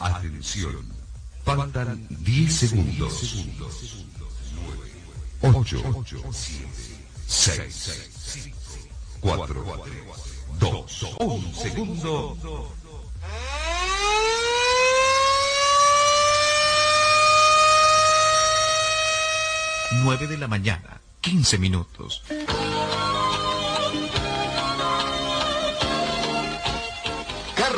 [0.00, 0.86] Atención.
[1.44, 3.46] Faltan 10 segundos.
[5.42, 5.82] 8,
[7.26, 7.90] 6,
[9.20, 9.64] 4,
[10.58, 12.36] 2, 1 segundo.
[20.02, 22.22] 9 de la mañana, 15 minutos.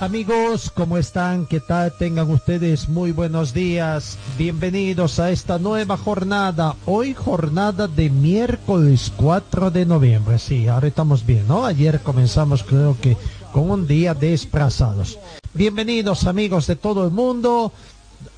[0.00, 1.44] Amigos, ¿cómo están?
[1.44, 1.92] ¿Qué tal?
[1.92, 4.16] Tengan ustedes muy buenos días.
[4.38, 6.74] Bienvenidos a esta nueva jornada.
[6.86, 10.38] Hoy jornada de miércoles 4 de noviembre.
[10.38, 11.66] Sí, ahora estamos bien, ¿no?
[11.66, 13.18] Ayer comenzamos creo que
[13.52, 15.18] con un día desplazados.
[15.52, 17.70] Bienvenidos amigos de todo el mundo,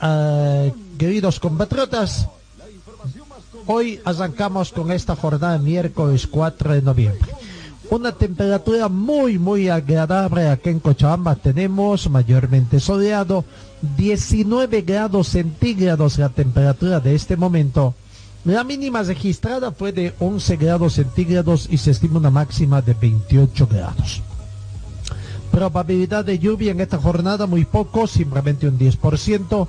[0.02, 2.26] eh, queridos compatriotas.
[3.66, 7.30] Hoy arrancamos con esta jornada de miércoles 4 de noviembre
[7.94, 11.34] una temperatura muy muy agradable aquí en Cochabamba.
[11.34, 13.44] Tenemos mayormente soleado
[13.98, 17.94] 19 grados centígrados la temperatura de este momento.
[18.46, 23.68] La mínima registrada fue de 11 grados centígrados y se estima una máxima de 28
[23.70, 24.22] grados.
[25.50, 29.68] Probabilidad de lluvia en esta jornada muy poco simplemente un 10%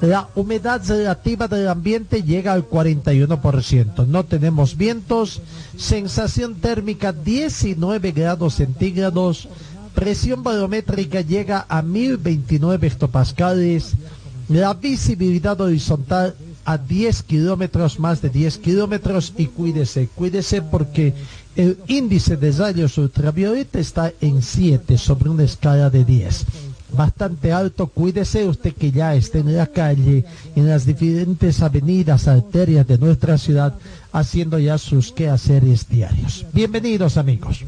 [0.00, 4.06] la humedad relativa del ambiente llega al 41%.
[4.06, 5.42] No tenemos vientos.
[5.76, 9.48] Sensación térmica 19 grados centígrados.
[9.94, 13.94] Presión barométrica llega a 1029 hectopascales.
[14.48, 19.32] La visibilidad horizontal a 10 kilómetros, más de 10 kilómetros.
[19.36, 21.12] Y cuídese, cuídese porque
[21.56, 26.46] el índice de rayos ultravioleta está en 7 sobre una escala de 10
[26.92, 27.86] bastante alto.
[27.86, 30.24] Cuídese usted que ya esté en la calle,
[30.56, 33.74] en las diferentes avenidas, arterias de nuestra ciudad,
[34.12, 36.46] haciendo ya sus quehaceres diarios.
[36.52, 37.64] Bienvenidos amigos.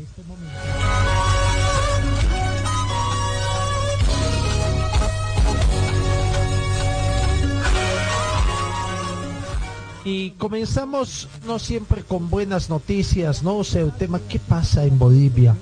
[10.02, 13.58] Y comenzamos no siempre con buenas noticias, ¿no?
[13.58, 15.54] O sea, el tema, ¿qué pasa en Bolivia?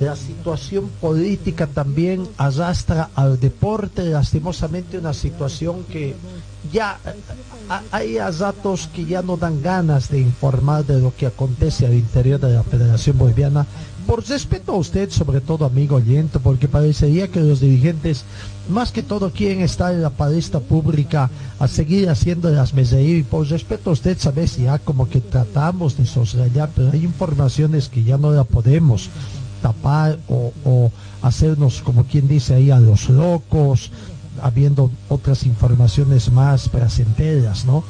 [0.00, 6.14] La situación política también arrastra al deporte, lastimosamente una situación que
[6.72, 6.98] ya
[7.90, 12.40] hay datos que ya no dan ganas de informar de lo que acontece al interior
[12.40, 13.66] de la Federación Boliviana.
[14.06, 18.24] Por respeto a usted, sobre todo amigo oyente, porque parecería que los dirigentes,
[18.68, 23.20] más que todo, quieren estar en la palestra pública a seguir haciendo las meserías.
[23.20, 27.88] Y por respeto a usted, sabes, ya como que tratamos de soslayar, pero hay informaciones
[27.88, 29.10] que ya no la podemos
[29.62, 30.90] tapar o,
[31.22, 33.90] hacernos, como quien dice ahí, a los locos,
[34.42, 37.82] habiendo otras informaciones más placenteras, ¿no?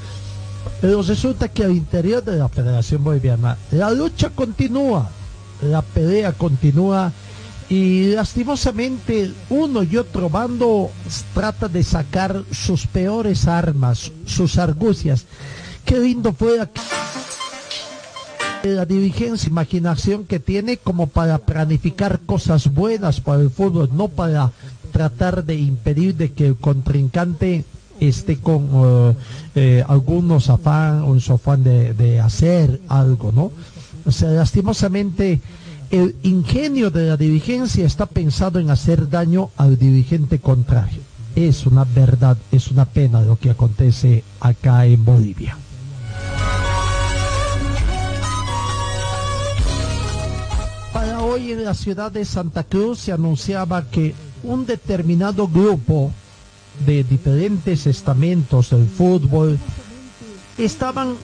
[0.81, 5.09] Pero resulta que al interior de la Federación Boliviana la lucha continúa,
[5.62, 7.12] la pelea continúa
[7.69, 10.91] y lastimosamente uno y otro bando
[11.34, 15.25] trata de sacar sus peores armas, sus argucias.
[15.84, 16.60] Qué lindo fue
[18.75, 24.53] la dirigencia, imaginación que tiene como para planificar cosas buenas para el fútbol, no para
[24.93, 27.65] tratar de impedir de que el contrincante
[28.00, 29.15] esté con eh,
[29.54, 33.53] eh, algunos afán o su afán de, de, hacer algo, ¿no?
[34.04, 35.41] O sea, lastimosamente
[35.91, 41.00] el ingenio de la dirigencia está pensado en hacer daño al dirigente contrario.
[41.34, 45.56] Es una verdad, es una pena lo que acontece acá en Bolivia.
[51.36, 56.10] Hoy en la ciudad de Santa Cruz se anunciaba que un determinado grupo
[56.86, 59.59] de diferentes estamentos del fútbol
[60.56, 61.15] estaban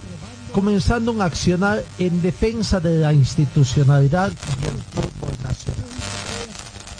[0.52, 5.86] comenzando a accionar en defensa de la institucionalidad del fútbol nacional.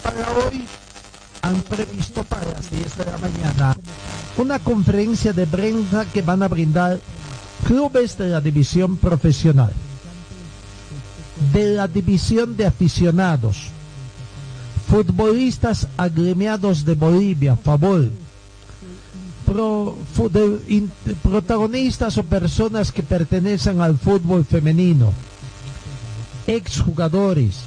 [0.01, 0.65] Para hoy
[1.43, 3.77] han previsto para las 10 de la mañana
[4.37, 6.99] una conferencia de prensa que van a brindar
[7.67, 9.71] clubes de la división profesional
[11.51, 13.69] de la división de aficionados,
[14.87, 18.09] futbolistas agremiados de Bolivia, favor,
[21.21, 25.11] protagonistas o personas que pertenecen al fútbol femenino,
[26.47, 27.61] exjugadores,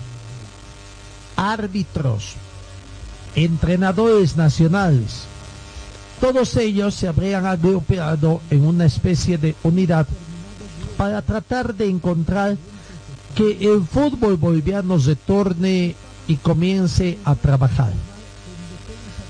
[1.36, 2.34] árbitros,
[3.34, 5.24] entrenadores nacionales,
[6.20, 10.06] todos ellos se habrían agrupado en una especie de unidad
[10.96, 12.56] para tratar de encontrar
[13.36, 15.94] que el fútbol boliviano retorne
[16.26, 17.92] y comience a trabajar.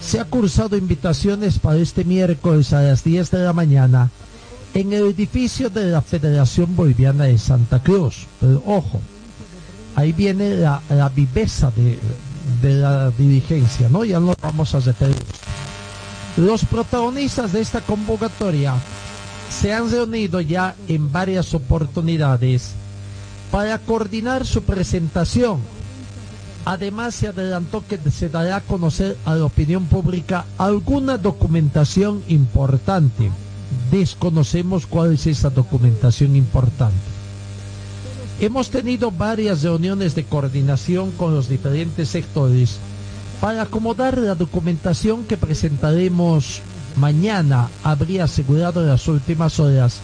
[0.00, 4.10] Se ha cursado invitaciones para este miércoles a las 10 de la mañana
[4.74, 8.26] en el edificio de la Federación Boliviana de Santa Cruz.
[8.40, 9.00] Pero ojo,
[9.96, 11.98] ahí viene la, la viveza de,
[12.62, 14.04] de la dirigencia, ¿no?
[14.04, 15.16] Ya no vamos a referir.
[16.36, 18.74] Los protagonistas de esta convocatoria
[19.50, 22.74] se han reunido ya en varias oportunidades
[23.56, 25.60] para coordinar su presentación.
[26.66, 33.30] Además se adelantó que se dará a conocer a la opinión pública alguna documentación importante.
[33.90, 36.98] Desconocemos cuál es esa documentación importante.
[38.40, 42.76] Hemos tenido varias reuniones de coordinación con los diferentes sectores
[43.40, 46.60] para acomodar la documentación que presentaremos
[46.96, 50.00] mañana, habría asegurado en las últimas horas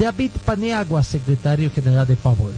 [0.00, 2.50] David Paniagua, secretario general de Favor.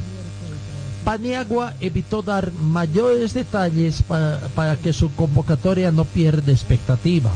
[1.04, 7.30] Paniagua evitó dar mayores detalles para, para que su convocatoria no pierda expectativa.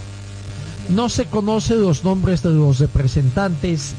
[0.90, 3.94] No se conocen los nombres de los representantes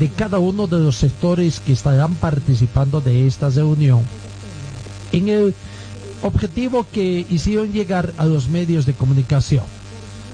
[0.00, 4.02] de cada uno de los sectores que estarán participando de esta reunión.
[5.12, 5.54] En el
[6.22, 9.64] objetivo que hicieron llegar a los medios de comunicación,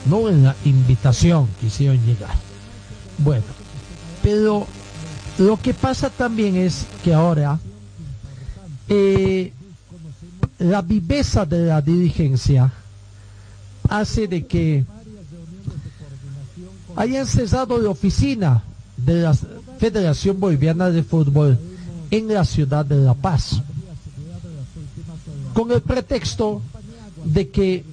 [0.07, 2.35] no en la invitación que hicieron llegar.
[3.19, 3.45] Bueno,
[4.23, 4.67] pero
[5.39, 7.59] lo que pasa también es que ahora
[8.95, 9.53] eh,
[10.59, 12.71] la viveza de la dirigencia
[13.89, 14.85] hace de que
[16.97, 18.63] hayan cesado la oficina
[18.97, 19.35] de la
[19.79, 21.59] Federación Boliviana de Fútbol
[22.11, 23.63] en la ciudad de La Paz,
[25.55, 26.61] con el pretexto
[27.25, 27.85] de que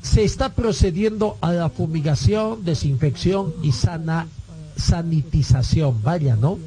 [0.00, 4.28] se está procediendo a la fumigación, desinfección y sana
[4.76, 6.58] sanitización, vaya, ¿no?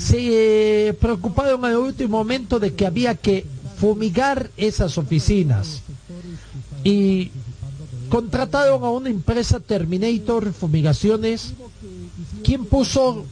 [0.00, 3.44] Se eh, preocuparon en el último momento de que había que
[3.76, 5.82] fumigar esas oficinas.
[6.84, 7.30] Y
[8.08, 11.52] contrataron a una empresa Terminator Fumigaciones,
[12.42, 13.24] quien puso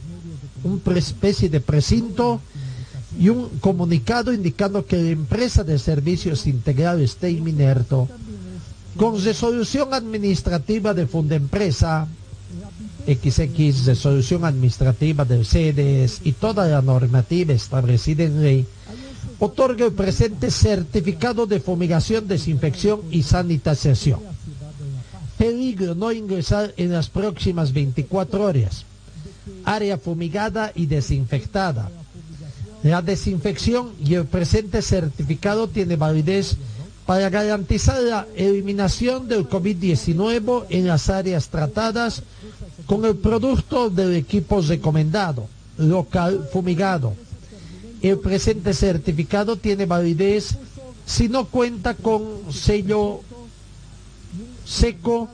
[0.63, 2.39] una especie de precinto
[3.19, 8.07] y un comunicado indicando que la empresa de servicios integrales Minerto,
[8.95, 12.07] con resolución administrativa de Fundempresa,
[13.15, 18.65] XX, resolución administrativa de sedes y toda la normativa establecida en ley,
[19.39, 24.19] otorga el presente certificado de fumigación, desinfección y sanitización.
[25.37, 28.85] Peligro no ingresar en las próximas 24 horas.
[29.63, 31.89] Área fumigada y desinfectada.
[32.83, 36.57] La desinfección y el presente certificado tiene validez
[37.05, 42.21] para garantizar la eliminación del COVID-19 en las áreas tratadas
[42.89, 45.47] con el producto del equipo recomendado,
[45.77, 47.13] local fumigado.
[48.01, 50.57] El presente certificado tiene validez
[51.05, 53.21] si no cuenta con sello
[54.65, 55.29] seco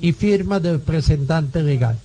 [0.00, 2.00] y firma del presentante legal.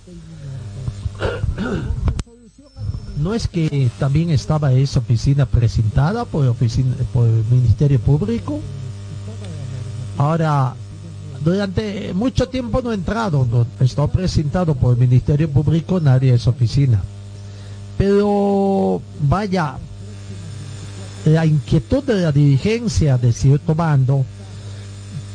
[3.17, 8.59] No es que también estaba esa oficina presentada por, oficina, por el Ministerio Público.
[10.19, 10.75] Ahora,
[11.43, 16.37] durante mucho tiempo no he entrado, no, está presentado por el Ministerio Público nadie de
[16.37, 17.01] esa oficina.
[17.97, 19.77] Pero vaya,
[21.25, 24.25] la inquietud de la dirigencia de cierto mando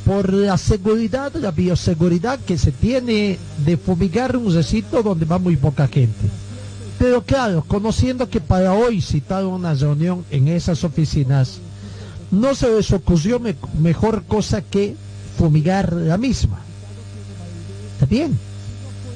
[0.04, 5.56] por la seguridad, la bioseguridad que se tiene de fumigar un recinto donde va muy
[5.56, 6.28] poca gente.
[6.98, 11.58] Pero claro, conociendo que para hoy citaron una reunión en esas oficinas,
[12.30, 14.96] no se les ocurrió me- mejor cosa que
[15.36, 16.58] fumigar la misma.
[17.94, 18.38] Está bien,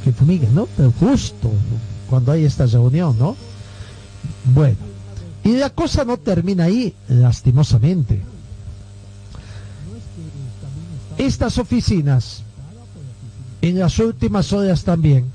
[0.05, 0.67] que fumiguen, ¿no?
[0.77, 1.50] Pero justo
[2.09, 3.37] cuando hay esta reunión, ¿no?
[4.55, 4.77] Bueno,
[5.45, 8.21] y la cosa no termina ahí, lastimosamente.
[11.19, 12.43] Estas oficinas,
[13.62, 15.31] en las últimas horas también,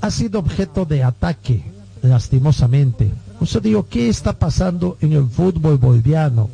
[0.00, 1.64] ha sido objeto de ataque,
[2.02, 3.10] lastimosamente.
[3.40, 6.48] O sea, digo, ¿qué está pasando en el fútbol boliviano?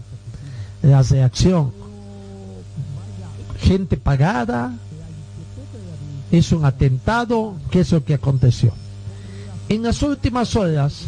[0.83, 1.84] La reacción.
[3.59, 4.73] Gente pagada,
[6.31, 8.73] es un atentado, ¿qué es lo que aconteció?
[9.69, 11.03] En las últimas horas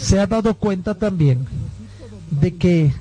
[0.00, 1.46] se ha dado cuenta también
[2.30, 2.92] de que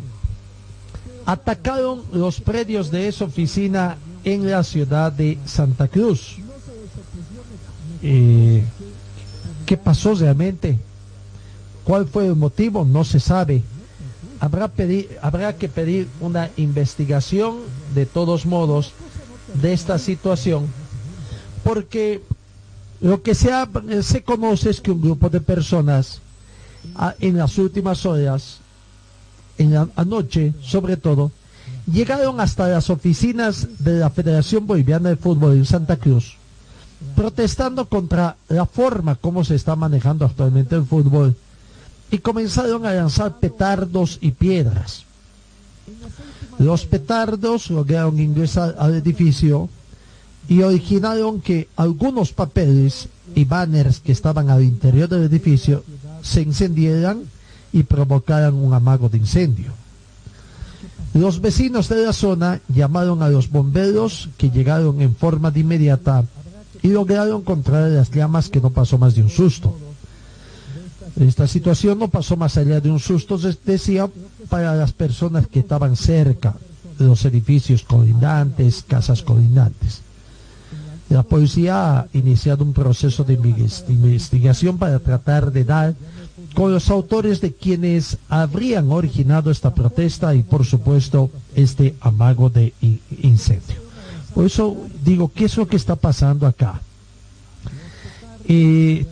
[1.26, 6.38] atacaron los predios de esa oficina en la ciudad de Santa Cruz.
[8.02, 8.64] eh,
[9.66, 10.80] qué pasó realmente,
[11.84, 13.62] cuál fue el motivo, no se sabe.
[14.40, 17.58] Habrá, que pedir una investigación
[17.94, 18.94] de todos modos
[19.62, 20.68] de esta situación,
[21.64, 22.22] porque
[23.02, 23.52] lo que se,
[24.24, 26.22] conoce es que un grupo de personas
[27.20, 28.60] en las últimas horas,
[29.58, 31.32] en la anoche sobre todo,
[31.92, 36.38] llegaron hasta las oficinas de la Federación Boliviana de Fútbol en Santa Cruz,
[37.14, 41.36] protestando contra la forma como se está manejando actualmente el fútbol
[42.12, 45.04] y comenzaron a lanzar petardos y piedras.
[46.58, 49.70] Los petardos lograron ingresar al edificio
[50.48, 55.84] y originaron que algunos papeles y banners que estaban al interior del edificio
[56.22, 57.24] se encendieran
[57.72, 59.72] y provocaran un amago de incendio.
[61.14, 66.26] Los vecinos de la zona llamaron a los bomberos que llegaron en forma de inmediata
[66.82, 69.76] y lograron controlar las llamas que no pasó más de un susto.
[71.20, 74.10] Esta situación no pasó más allá de un susto, decía,
[74.50, 76.56] para las personas que estaban cerca
[76.98, 80.02] de los edificios colindantes, casas colindantes.
[81.10, 85.96] La policía ha iniciado un proceso de investigación para tratar de dar
[86.54, 92.74] con los autores de quienes habrían originado esta protesta y por supuesto este amago de
[93.24, 93.78] incendio.
[94.36, 96.82] Por eso digo, ¿qué es lo que está pasando acá?
[98.48, 99.06] Eh,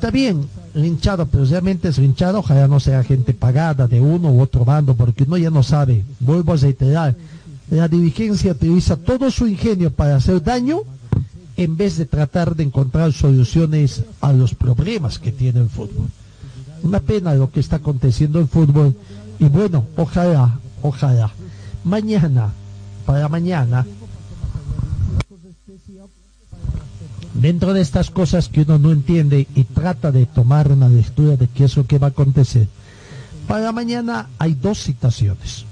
[0.77, 4.95] linchado, pero realmente es linchado, ojalá no sea gente pagada de uno u otro bando,
[4.95, 7.15] porque uno ya no sabe, vuelvo a reiterar,
[7.69, 10.81] la dirigencia utiliza todo su ingenio para hacer daño
[11.57, 16.07] en vez de tratar de encontrar soluciones a los problemas que tiene el fútbol.
[16.83, 18.95] Una pena lo que está aconteciendo en fútbol
[19.39, 21.31] y bueno, ojalá, ojalá,
[21.83, 22.53] mañana,
[23.05, 23.85] para mañana,
[27.41, 31.47] dentro de estas cosas que uno no entiende y trata de tomar una lectura de
[31.47, 32.67] qué es lo que va a acontecer,
[33.47, 35.65] para mañana hay dos citaciones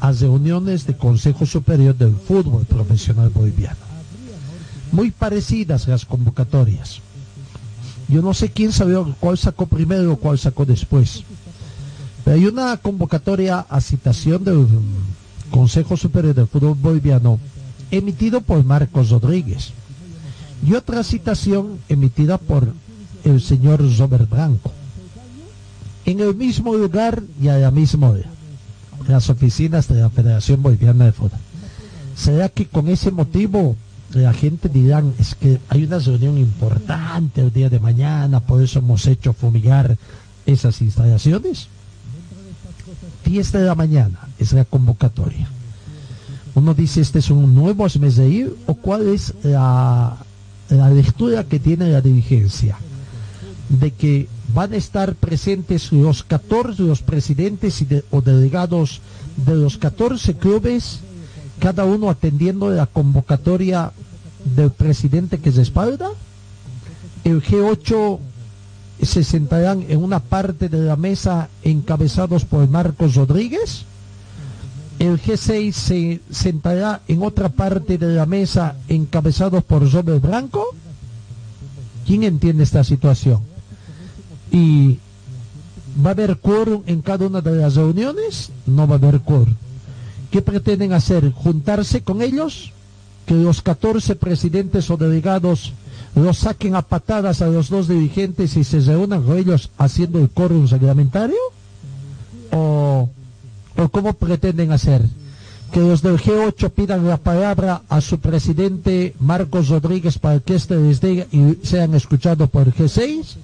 [0.00, 3.94] a reuniones de Consejo Superior del Fútbol Profesional Boliviano
[4.94, 7.00] muy parecidas las convocatorias.
[8.08, 11.24] Yo no sé quién sabió cuál sacó primero o cuál sacó después.
[12.24, 14.66] Pero hay una convocatoria a citación del
[15.50, 17.40] Consejo Superior del Fútbol Boliviano
[17.90, 19.72] emitido por Marcos Rodríguez
[20.64, 22.72] y otra citación emitida por
[23.24, 24.72] el señor Robert Branco
[26.04, 28.28] en el mismo lugar y a la misma hora
[29.08, 31.38] las oficinas de la Federación Boliviana de Fútbol.
[32.16, 33.76] ¿Será que con ese motivo
[34.12, 38.78] la gente dirán, es que hay una reunión importante el día de mañana, por eso
[38.78, 39.98] hemos hecho fumigar
[40.46, 41.68] esas instalaciones.
[43.24, 45.48] 10 de la mañana es la convocatoria.
[46.54, 47.86] Uno dice, ¿este es un nuevo
[48.28, 50.16] ir o cuál es la,
[50.68, 52.76] la lectura que tiene la dirigencia?
[53.68, 59.00] De que van a estar presentes los 14, los presidentes y o delegados
[59.36, 61.00] de los 14 clubes
[61.58, 63.92] cada uno atendiendo la convocatoria
[64.56, 66.10] del presidente que se espalda.
[67.24, 68.18] El G8
[69.02, 73.84] se sentarán en una parte de la mesa encabezados por Marcos Rodríguez.
[75.04, 80.64] El G6 se sentará en otra parte de la mesa encabezados por Robert Blanco.
[82.06, 83.40] ¿Quién entiende esta situación?
[84.50, 84.98] Y
[86.04, 88.50] ¿Va a haber quórum en cada una de las reuniones?
[88.66, 89.54] No va a haber quórum.
[90.30, 91.30] ¿Qué pretenden hacer?
[91.32, 92.72] ¿Juntarse con ellos?
[93.26, 95.72] ¿Que los 14 presidentes o delegados
[96.16, 100.30] los saquen a patadas a los dos dirigentes y se reúnan con ellos haciendo el
[100.30, 101.38] quórum reglamentario?
[102.50, 103.08] ¿O,
[103.76, 105.02] ¿O cómo pretenden hacer?
[105.74, 110.76] que los del G8 pidan la palabra a su presidente Marcos Rodríguez para que éste
[110.76, 113.34] les diga y sean escuchados por el G6,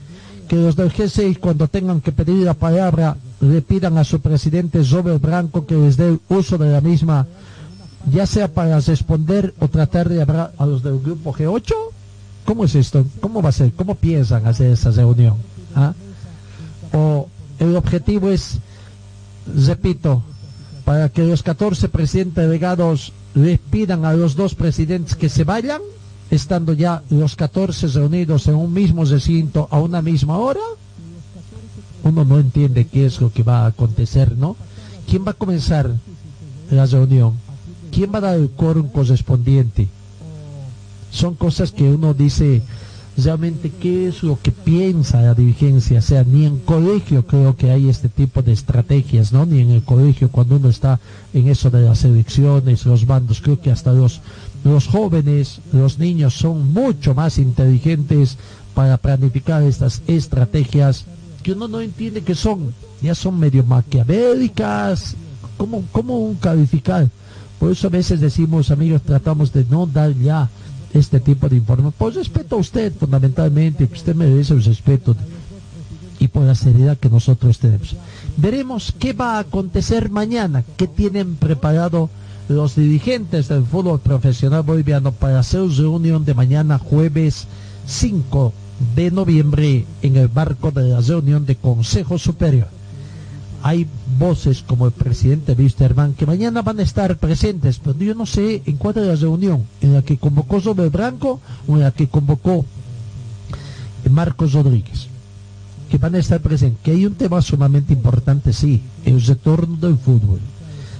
[0.46, 4.80] que los del G6 cuando tengan que pedir la palabra le pidan a su presidente
[4.84, 7.26] Robert Branco que les dé uso de la misma,
[8.12, 11.74] ya sea para responder o tratar de hablar a los del grupo G8?
[12.44, 13.04] ¿Cómo es esto?
[13.20, 13.72] ¿Cómo va a ser?
[13.72, 15.34] ¿Cómo piensan hacer esa reunión?
[15.74, 15.94] ¿Ah?
[16.92, 18.58] O el objetivo es,
[19.66, 20.22] repito,
[20.84, 25.80] para que los 14 presidentes delegados les pidan a los dos presidentes que se vayan,
[26.30, 30.60] estando ya los 14 reunidos en un mismo recinto a una misma hora,
[32.02, 34.56] uno no entiende qué es lo que va a acontecer, ¿no?
[35.08, 35.90] ¿Quién va a comenzar
[36.70, 37.34] la reunión?
[37.92, 39.88] ¿Quién va a dar el quórum correspondiente?
[41.10, 42.62] Son cosas que uno dice
[43.24, 45.98] realmente qué es lo que piensa la dirigencia.
[45.98, 49.46] O sea, ni en colegio creo que hay este tipo de estrategias, ¿no?
[49.46, 51.00] Ni en el colegio cuando uno está
[51.32, 53.40] en eso de las elecciones, los bandos.
[53.40, 54.20] Creo que hasta los,
[54.64, 58.38] los jóvenes, los niños son mucho más inteligentes,
[58.74, 61.04] para planificar estas estrategias
[61.42, 65.16] que uno no entiende que son, ya son medio maquiavélicas,
[65.56, 67.08] ¿cómo, cómo calificar?
[67.58, 70.48] Por eso a veces decimos, amigos, tratamos de no dar ya
[70.94, 71.92] este tipo de informes.
[71.94, 75.16] Por respeto a usted, fundamentalmente, que usted merece el respeto
[76.18, 77.96] y por la seriedad que nosotros tenemos.
[78.36, 82.10] Veremos qué va a acontecer mañana, qué tienen preparado
[82.48, 87.46] los dirigentes del fútbol profesional boliviano para hacer su reunión de mañana jueves
[87.86, 88.52] 5
[88.96, 92.79] de noviembre en el marco de la reunión de Consejo Superior.
[93.62, 93.86] Hay
[94.18, 98.62] voces como el presidente Wisterman que mañana van a estar presentes, pero yo no sé
[98.64, 102.08] en cuál es la reunión, en la que convocó Sobre Branco o en la que
[102.08, 102.64] convocó
[104.08, 105.08] Marcos Rodríguez,
[105.90, 106.80] que van a estar presentes.
[106.82, 110.40] Que hay un tema sumamente importante, sí, el retorno del fútbol.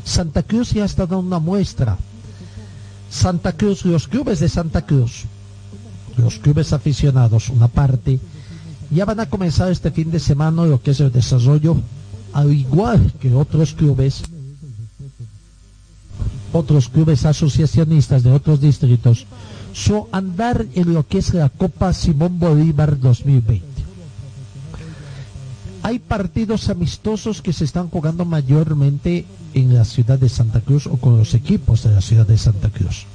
[0.04, 1.96] Santa Cruz ya está dando una muestra.
[3.10, 5.24] Santa Cruz, los clubes de Santa Cruz,
[6.16, 8.20] los clubes aficionados, una parte,
[8.90, 11.76] ya van a comenzar este fin de semana lo que es el desarrollo,
[12.32, 14.22] al igual que otros clubes,
[16.52, 19.26] otros clubes asociacionistas de otros distritos,
[19.72, 23.66] su andar en lo que es la Copa Simón Bolívar 2020.
[25.82, 30.96] Hay partidos amistosos que se están jugando mayormente en la ciudad de Santa Cruz o
[30.96, 33.06] con los equipos de la ciudad de Santa Cruz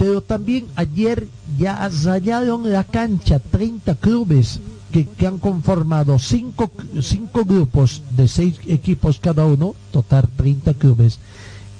[0.00, 1.28] pero también ayer
[1.58, 4.58] ya rayaron la cancha 30 clubes
[4.90, 6.70] que, han conformado cinco,
[7.00, 11.18] cinco grupos de seis equipos cada uno, total 30 clubes,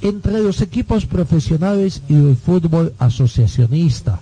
[0.02, 4.20] entre los equipos profesionales y el fútbol asociacionista,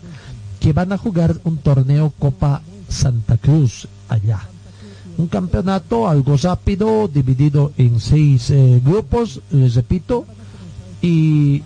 [0.58, 4.40] que van a jugar un torneo Copa Santa Cruz allá.
[5.18, 10.24] Un campeonato algo rápido, dividido en seis eh, grupos, les repito,
[11.00, 11.62] y,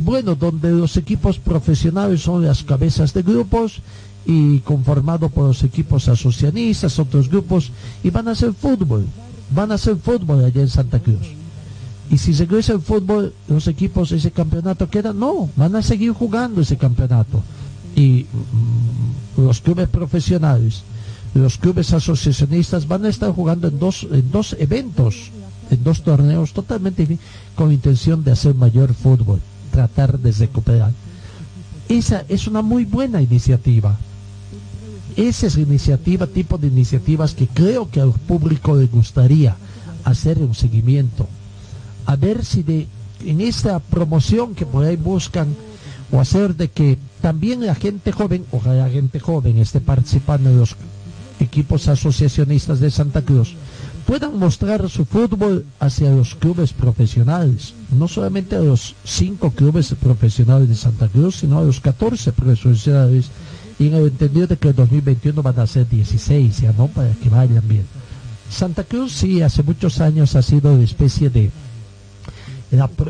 [0.00, 3.82] bueno, donde los equipos profesionales son las cabezas de grupos
[4.26, 7.70] y conformado por los equipos asocianistas, otros grupos,
[8.02, 9.04] y van a hacer fútbol,
[9.54, 11.26] van a hacer fútbol allá en Santa Cruz.
[12.10, 16.60] Y si regresa el fútbol, los equipos ese campeonato quedan, no, van a seguir jugando
[16.60, 17.42] ese campeonato.
[17.94, 18.26] Y
[19.36, 20.82] mm, los clubes profesionales,
[21.34, 25.30] los clubes asociacionistas van a estar jugando en dos, en dos eventos
[25.70, 27.18] en dos torneos totalmente
[27.54, 30.92] con intención de hacer mayor fútbol, tratar de recuperar.
[31.88, 33.96] Esa es una muy buena iniciativa.
[35.16, 39.56] Esa es la iniciativa, tipo de iniciativas que creo que al público le gustaría
[40.04, 41.26] hacer un seguimiento.
[42.04, 42.86] A ver si de,
[43.24, 45.48] en esta promoción que por ahí buscan
[46.12, 50.58] o hacer de que también la gente joven, ojalá la gente joven esté participando en
[50.58, 50.76] los
[51.40, 53.54] equipos asociacionistas de Santa Cruz,
[54.06, 60.68] puedan mostrar su fútbol hacia los clubes profesionales, no solamente a los cinco clubes profesionales
[60.68, 63.30] de Santa Cruz, sino a los 14 profesionales,
[63.78, 67.10] y en el entendido de que el 2021 van a ser 16, ya no, para
[67.12, 67.84] que vayan bien.
[68.50, 71.50] Santa Cruz sí, hace muchos años ha sido una especie de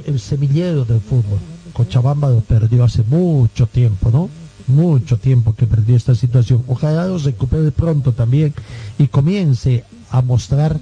[0.07, 1.39] el semillero del fútbol.
[1.73, 4.29] Cochabamba lo perdió hace mucho tiempo, ¿no?
[4.67, 6.65] Mucho tiempo que perdió esta situación.
[6.67, 8.55] Ojalá los recupere pronto también
[8.99, 10.79] y comience a mostrar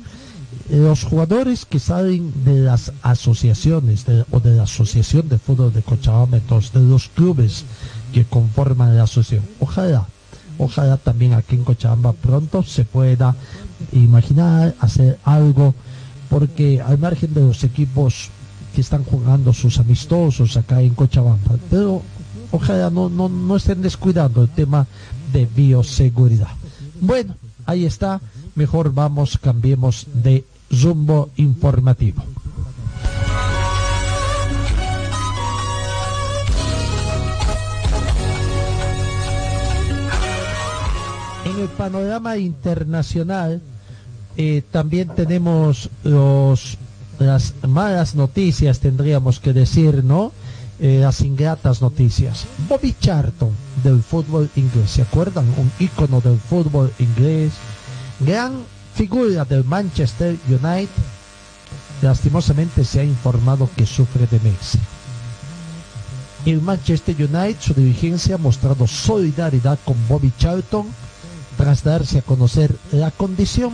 [0.70, 6.38] los jugadores que salen de las asociaciones o de la Asociación de Fútbol de Cochabamba,
[6.38, 7.64] de los clubes
[8.14, 9.44] que conforman la asociación.
[9.58, 10.06] Ojalá,
[10.56, 13.34] ojalá también aquí en Cochabamba pronto se pueda
[13.92, 15.74] imaginar hacer algo,
[16.30, 18.30] porque al margen de los equipos
[18.72, 22.02] que están jugando sus amistosos acá en Cochabamba, pero
[22.52, 24.86] ojalá no, no, no estén descuidando el tema
[25.32, 26.54] de bioseguridad.
[27.00, 27.34] Bueno,
[27.66, 28.20] ahí está
[28.54, 32.22] mejor vamos, cambiemos de rumbo informativo.
[41.54, 43.62] En el panorama internacional
[44.36, 46.78] eh, también tenemos los,
[47.20, 50.32] las malas noticias, tendríamos que decir, ¿no?
[50.80, 52.46] Eh, las ingratas noticias.
[52.68, 53.50] Bobby Charlton
[53.84, 55.44] del fútbol inglés, ¿se acuerdan?
[55.56, 57.52] Un ícono del fútbol inglés
[58.18, 58.64] gran
[58.94, 60.88] figura del Manchester United,
[62.02, 64.80] lastimosamente se ha informado que sufre demencia.
[66.46, 70.86] El Manchester United, su dirigencia ha mostrado solidaridad con Bobby Charlton
[71.64, 73.72] tras darse a conocer la condición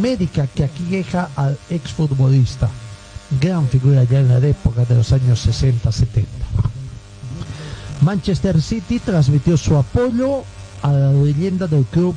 [0.00, 2.70] médica que aqueja al exfutbolista,
[3.40, 6.26] gran figura ya en la época de los años 60-70.
[8.02, 10.44] Manchester City transmitió su apoyo
[10.80, 12.14] a la leyenda del club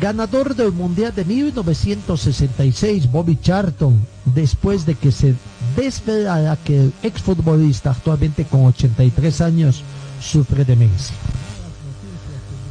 [0.00, 5.36] ganador del Mundial de 1966, Bobby Charlton, después de que se
[5.76, 9.84] desvelara que el exfutbolista actualmente con 83 años
[10.20, 11.14] sufre demencia.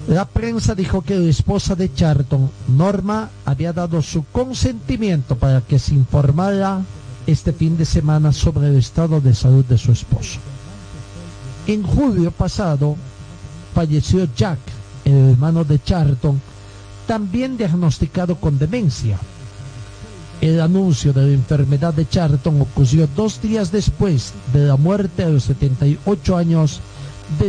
[0.08, 5.80] La prensa dijo que la esposa de Charlton, Norma, había dado su consentimiento para que
[5.80, 6.82] se informara
[7.26, 10.39] este fin de semana sobre el estado de salud de su esposo.
[11.67, 12.96] En julio pasado
[13.76, 14.60] falleció Jack,
[15.04, 16.39] el hermano de Charlton,
[17.06, 19.20] también diagnosticado con demencia.
[20.39, 25.30] El anuncio de la enfermedad de Charlton ocurrió dos días después de la muerte a
[25.30, 26.80] los 78 años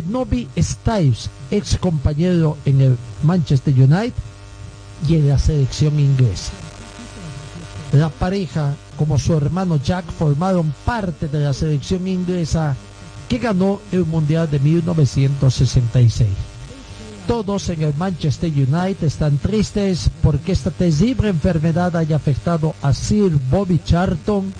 [0.08, 4.12] Novi Stives, ex compañero en el Manchester United
[5.08, 6.52] y en la selección inglesa.
[7.92, 12.76] La pareja, como su hermano Jack, formaron parte de la selección inglesa
[13.28, 16.28] que ganó el Mundial de 1966.
[17.26, 23.38] Todos en el Manchester United están tristes porque esta terrible enfermedad haya afectado a Sir
[23.50, 24.52] Bobby Charlton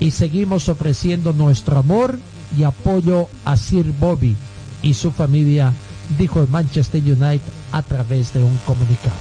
[0.00, 2.18] y seguimos ofreciendo nuestro amor
[2.56, 4.36] y apoyo a Sir Bobby
[4.82, 5.72] y su familia,
[6.18, 7.40] dijo el Manchester United
[7.72, 9.16] a través de un comunicado.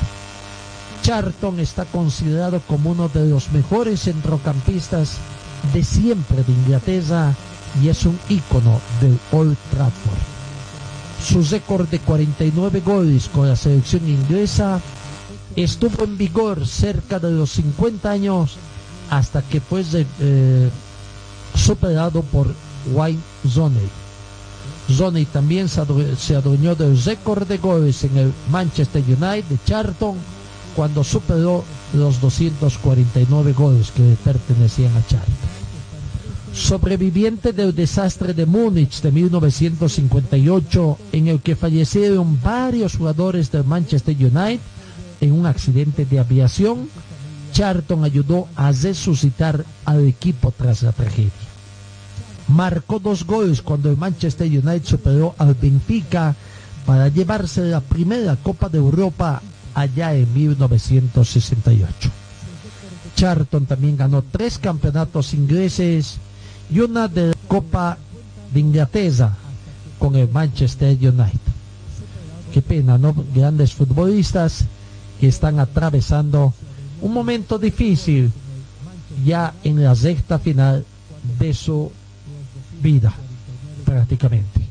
[1.01, 5.17] Charlton está considerado como uno de los mejores centrocampistas
[5.73, 7.33] de siempre de Inglaterra
[7.81, 10.17] y es un ícono del Old Trafford.
[11.23, 14.79] Su récord de 49 goles con la selección inglesa
[15.55, 18.57] estuvo en vigor cerca de los 50 años
[19.09, 20.69] hasta que fue eh,
[21.55, 22.53] superado por
[22.93, 23.21] Wayne
[23.55, 24.06] Rooney.
[24.97, 25.81] Rooney también se,
[26.17, 30.15] se adueñó del récord de goles en el Manchester United de Charlton
[30.75, 35.57] cuando superó los 249 goles que pertenecían a Charlton
[36.57, 44.15] sobreviviente del desastre de Múnich de 1958, en el que fallecieron varios jugadores del Manchester
[44.15, 44.59] United
[45.21, 46.89] en un accidente de aviación,
[47.53, 51.46] Charlton ayudó a resucitar al equipo tras la tragedia.
[52.47, 56.35] Marcó dos goles cuando el Manchester United superó al Benfica
[56.85, 59.41] para llevarse la primera Copa de Europa
[59.73, 62.09] allá en 1968.
[63.15, 66.17] Charlton también ganó tres campeonatos ingleses
[66.71, 67.97] y una de la Copa
[68.53, 69.35] de Inglaterra
[69.99, 71.39] con el Manchester United.
[72.53, 73.13] Qué pena, ¿no?
[73.35, 74.65] Grandes futbolistas
[75.19, 76.53] que están atravesando
[77.01, 78.31] un momento difícil
[79.25, 80.85] ya en la recta final
[81.39, 81.91] de su
[82.81, 83.13] vida,
[83.85, 84.67] prácticamente.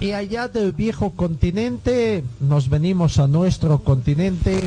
[0.00, 4.60] Y allá del viejo continente nos venimos a nuestro continente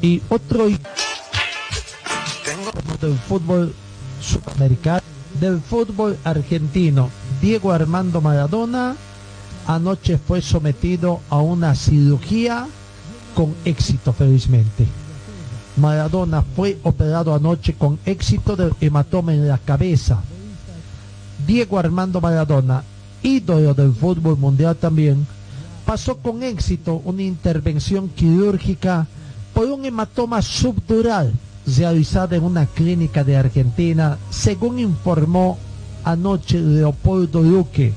[0.00, 0.68] y otro
[3.00, 3.74] del fútbol
[4.20, 5.02] sudamericano,
[5.40, 7.10] del fútbol argentino.
[7.40, 8.96] Diego Armando Maradona
[9.66, 12.66] anoche fue sometido a una cirugía
[13.34, 14.86] con éxito felizmente.
[15.76, 20.22] Maradona fue operado anoche con éxito del hematoma en la cabeza.
[21.46, 22.82] Diego Armando Maradona
[23.26, 25.26] ídolo del fútbol mundial también,
[25.84, 29.06] pasó con éxito una intervención quirúrgica
[29.52, 31.32] por un hematoma subdural
[31.66, 35.58] realizada en una clínica de Argentina, según informó
[36.04, 37.92] anoche Leopoldo Luque,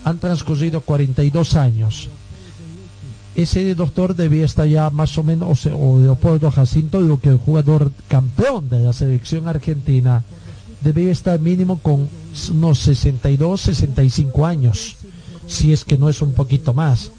[0.03, 2.09] Han transcurrido 42 años.
[3.37, 7.91] Ese doctor debía estar ya más o menos, o, Leopoldo Jacinto, lo que el jugador
[8.07, 10.23] campeón de la selección argentina,
[10.81, 12.09] debía estar mínimo con
[12.51, 14.95] unos 62, 65 años,
[15.45, 17.11] si es que no es un poquito más.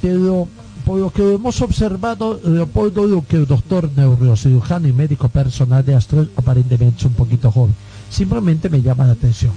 [0.00, 0.48] Pero
[0.86, 6.26] por lo que hemos observado, Leopoldo Luque, el doctor neurocirujano y médico personal de Astro,
[6.36, 7.74] aparentemente es un poquito joven.
[8.08, 9.52] Simplemente me llama la atención.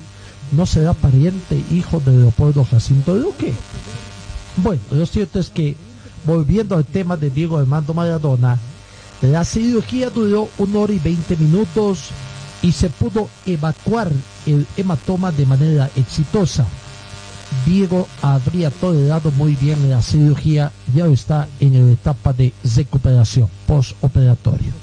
[0.52, 3.54] ¿No será pariente, hijo de Leopoldo Jacinto Luque?
[4.58, 5.76] Bueno, lo cierto es que,
[6.26, 8.58] volviendo al tema de Diego Armando Maradona,
[9.22, 12.10] la cirugía duró una hora y veinte minutos
[12.62, 14.12] y se pudo evacuar
[14.46, 16.66] el hematoma de manera exitosa.
[17.66, 23.50] Diego habría tolerado muy bien la cirugía y ahora está en la etapa de recuperación
[23.68, 24.74] postoperatorio.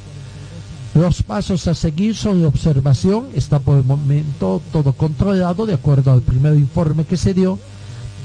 [0.95, 6.13] Los pasos a seguir son la observación, está por el momento todo controlado de acuerdo
[6.13, 7.59] al primer informe que se dio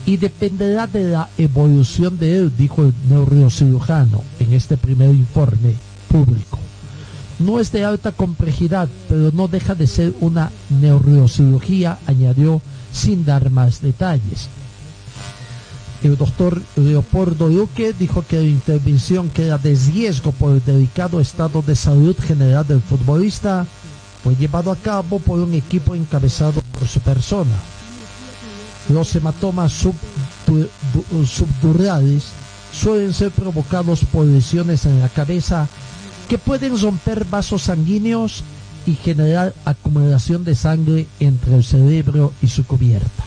[0.06, 5.74] y dependerá de la evolución de él, dijo el neurocirujano en este primer informe
[6.08, 6.60] público.
[7.40, 12.62] No es de alta complejidad, pero no deja de ser una neurocirugía, añadió
[12.94, 14.48] sin dar más detalles.
[16.04, 21.62] El doctor Leopoldo Luque dijo que la intervención queda de riesgo por el delicado estado
[21.62, 23.66] de salud general del futbolista
[24.24, 27.56] fue llevado a cabo por un equipo encabezado por su persona.
[28.90, 29.74] Los hematomas
[31.26, 32.26] subdurales
[32.72, 35.68] suelen ser provocados por lesiones en la cabeza
[36.30, 38.44] que pueden romper vasos sanguíneos
[38.86, 43.24] y generar acumulación de sangre entre el cerebro y su cubierta.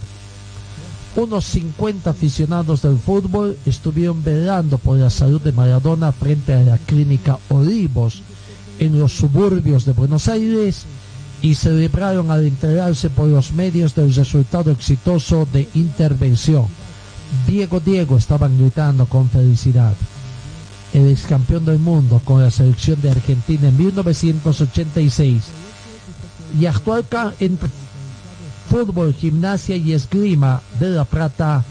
[1.16, 6.78] Unos 50 aficionados del fútbol estuvieron velando por la salud de Maradona frente a la
[6.78, 8.22] clínica Olivos
[8.78, 10.84] en los suburbios de Buenos Aires
[11.40, 16.66] y celebraron al enterarse por los medios del resultado exitoso de intervención.
[17.46, 19.94] Diego Diego estaban gritando con felicidad.
[20.92, 25.42] El ex campeón del mundo con la selección de Argentina en 1986
[26.58, 27.04] y actual
[27.40, 27.58] en
[28.70, 31.64] fútbol, gimnasia y esgrima de La Plata,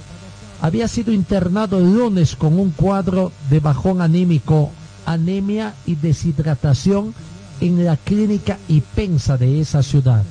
[0.61, 4.71] había sido internado el lunes con un cuadro de bajón anímico,
[5.05, 7.13] anemia y deshidratación
[7.61, 10.23] en la clínica Ipensa de esa ciudad,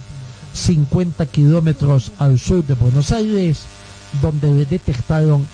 [0.54, 3.62] 50 kilómetros al sur de Buenos Aires,
[4.22, 5.46] donde le detectaron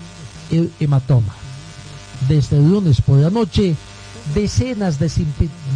[0.51, 1.35] el hematoma.
[2.29, 3.75] Desde el lunes por la noche,
[4.35, 5.11] decenas de,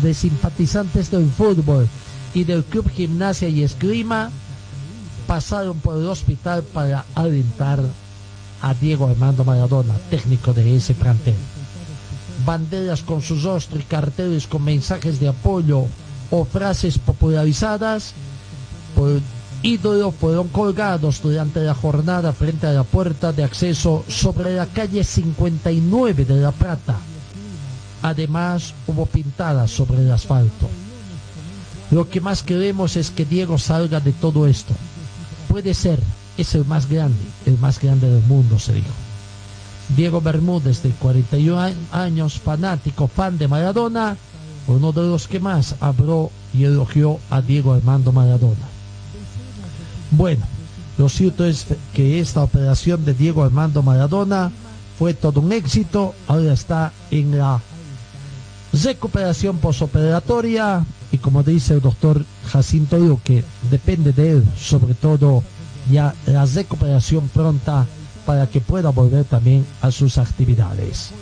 [0.02, 1.88] de simpatizantes del fútbol
[2.34, 4.30] y del Club Gimnasia y Esgrima
[5.26, 7.80] pasaron por el hospital para alentar
[8.62, 11.34] a Diego Armando Maradona, técnico de ese plantel.
[12.46, 15.86] Banderas con sus rostro y carteles con mensajes de apoyo
[16.30, 18.14] o frases popularizadas
[18.94, 19.20] por
[19.62, 25.02] ídolo fueron colgados durante la jornada frente a la puerta de acceso sobre la calle
[25.02, 26.96] 59 de La Plata.
[28.02, 30.68] Además, hubo pintadas sobre el asfalto.
[31.90, 34.74] Lo que más queremos es que Diego salga de todo esto.
[35.48, 35.98] Puede ser,
[36.38, 39.05] es el más grande, el más grande del mundo, se dijo.
[39.94, 44.16] Diego Bermúdez, de 41 años, fanático, fan de Maradona,
[44.66, 48.66] uno de los que más habló y elogió a Diego Armando Maradona.
[50.10, 50.44] Bueno,
[50.98, 54.50] lo cierto es que esta operación de Diego Armando Maradona
[54.98, 57.60] fue todo un éxito, ahora está en la
[58.72, 65.42] recuperación posoperatoria y como dice el doctor Jacinto que depende de él sobre todo
[65.90, 67.86] ya la recuperación pronta
[68.26, 71.12] para que pueda volver también a sus actividades.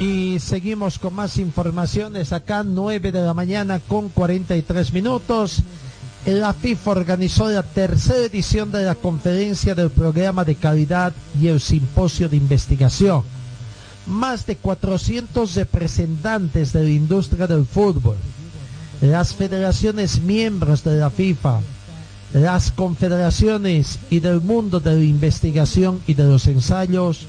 [0.00, 5.62] Y seguimos con más informaciones acá, 9 de la mañana con 43 minutos.
[6.26, 11.60] La FIFA organizó la tercera edición de la conferencia del programa de calidad y el
[11.60, 13.22] simposio de investigación.
[14.06, 18.16] Más de 400 representantes de la industria del fútbol,
[19.00, 21.60] las federaciones miembros de la FIFA,
[22.34, 27.26] las confederaciones y del mundo de la investigación y de los ensayos,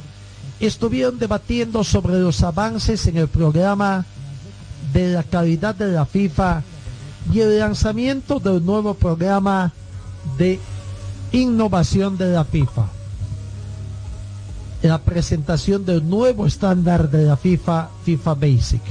[0.60, 4.06] estuvieron debatiendo sobre los avances en el programa
[4.92, 6.64] de la calidad de la FIFA
[7.34, 9.72] y el lanzamiento del nuevo programa
[10.38, 10.60] de
[11.32, 12.88] innovación de la FIFA.
[14.82, 18.82] La presentación del nuevo estándar de la FIFA, FIFA Basic.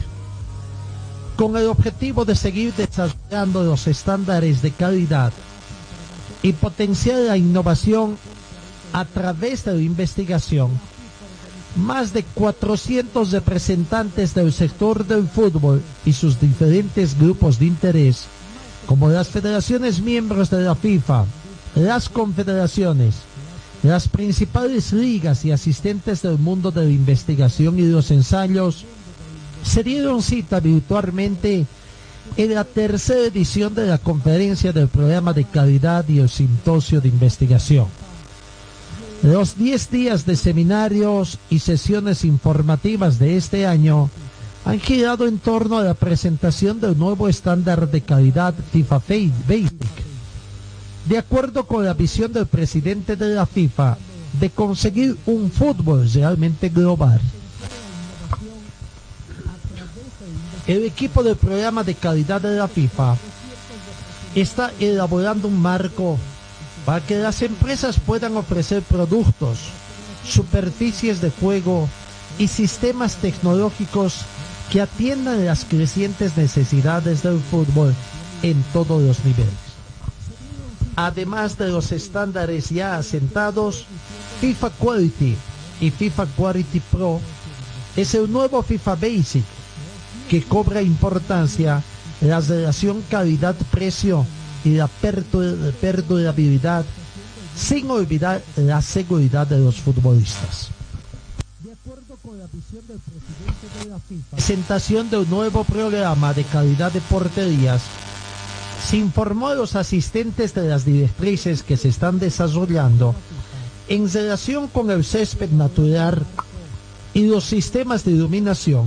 [1.36, 5.32] Con el objetivo de seguir desarrollando los estándares de calidad
[6.42, 8.16] y potenciar la innovación
[8.92, 10.70] a través de la investigación
[11.76, 18.24] más de 400 representantes del sector del fútbol y sus diferentes grupos de interés,
[18.86, 21.24] como las federaciones miembros de la FIFA,
[21.76, 23.16] las confederaciones,
[23.82, 28.84] las principales ligas y asistentes del mundo de la investigación y los ensayos,
[29.64, 31.66] se dieron cita virtualmente
[32.36, 37.08] en la tercera edición de la conferencia del programa de calidad y el simposio de
[37.08, 37.86] investigación.
[39.22, 44.08] Los 10 días de seminarios y sesiones informativas de este año
[44.64, 49.02] han girado en torno a la presentación del nuevo estándar de calidad FIFA
[49.46, 49.72] Basic.
[51.06, 53.98] De acuerdo con la visión del presidente de la FIFA,
[54.40, 57.20] de conseguir un fútbol realmente global.
[60.66, 63.16] El equipo del programa de calidad de la FIFA
[64.34, 66.16] está elaborando un marco
[66.90, 69.60] para que las empresas puedan ofrecer productos,
[70.26, 71.88] superficies de juego
[72.36, 74.22] y sistemas tecnológicos
[74.72, 77.94] que atiendan las crecientes necesidades del fútbol
[78.42, 79.54] en todos los niveles.
[80.96, 83.86] Además de los estándares ya asentados,
[84.40, 85.36] FIFA Quality
[85.80, 87.20] y FIFA Quality Pro
[87.94, 89.44] es el nuevo FIFA Basic
[90.28, 91.84] que cobra importancia
[92.20, 94.26] la relación calidad-precio
[94.64, 96.84] y la perdurabilidad
[97.56, 100.70] sin olvidar la seguridad de los futbolistas.
[104.30, 107.82] Presentación de un nuevo programa de calidad de porterías,
[108.86, 113.14] se informó a los asistentes de las directrices que se están desarrollando
[113.88, 116.24] en relación con el césped natural
[117.12, 118.86] y los sistemas de iluminación.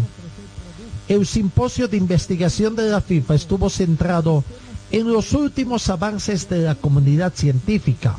[1.08, 4.63] El simposio de investigación de la FIFA estuvo centrado en
[5.02, 8.16] los últimos avances de la comunidad científica.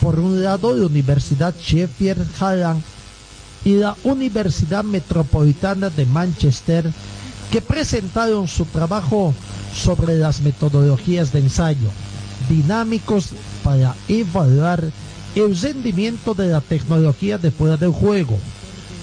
[0.00, 2.80] Por un lado, la Universidad Sheffield Hallam
[3.64, 6.92] y la Universidad Metropolitana de Manchester,
[7.50, 9.34] que presentaron su trabajo
[9.74, 11.90] sobre las metodologías de ensayo
[12.48, 13.30] dinámicos
[13.64, 14.84] para evaluar
[15.34, 18.38] el rendimiento de la tecnología de fuera del juego.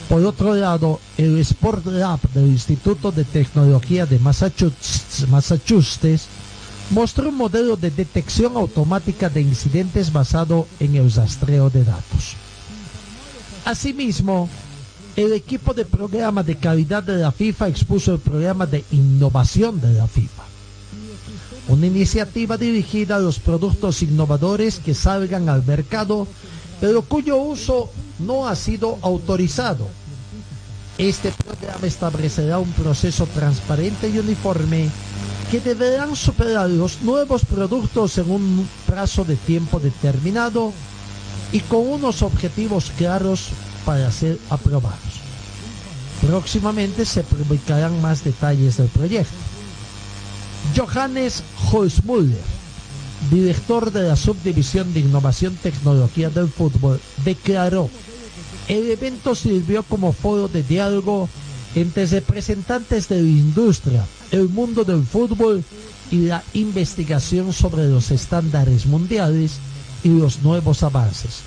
[0.08, 6.28] Por otro lado, el Sport Lab del Instituto de Tecnología de Massachusetts, Massachusetts
[6.89, 12.36] mostró un modelo de detección automática de incidentes basado en el rastreo de datos.
[13.65, 14.50] Asimismo,
[15.15, 19.93] el equipo de programa de calidad de la FIFA expuso el programa de innovación de
[19.93, 20.43] la FIFA,
[21.67, 26.28] una iniciativa dirigida a los productos innovadores que salgan al mercado,
[26.82, 29.88] pero cuyo uso no ha sido autorizado.
[30.98, 34.89] Este programa establecerá un proceso transparente y uniforme
[35.54, 40.74] que deberán superar los nuevos productos en un plazo de tiempo determinado
[41.52, 43.50] y con unos objetivos claros
[43.86, 45.22] para ser aprobados.
[46.26, 49.36] Próximamente se publicarán más detalles del proyecto.
[50.76, 52.42] Johannes Holzmuller,
[53.30, 57.92] director de la Subdivisión de Innovación Tecnología del Fútbol, declaró
[58.70, 61.30] el evento sirvió como foro de diálogo
[61.76, 65.63] entre representantes de la industria, el mundo del fútbol
[66.12, 69.60] y la investigación sobre los estándares mundiales
[70.04, 71.41] y los nuevos avances.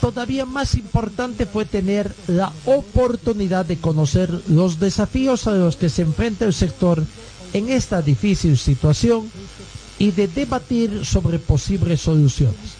[0.00, 6.02] Todavía más importante fue tener la oportunidad de conocer los desafíos a los que se
[6.02, 7.04] enfrenta el sector
[7.52, 9.30] en esta difícil situación
[9.98, 12.76] y de debatir sobre posibles soluciones.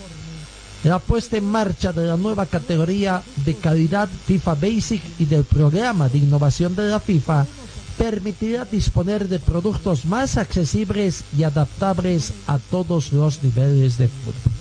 [0.84, 6.08] La puesta en marcha de la nueva categoría de calidad FIFA Basic y del programa
[6.08, 7.46] de innovación de la FIFA
[7.96, 14.52] permitirá disponer de productos más accesibles y adaptables a todos los niveles de fútbol.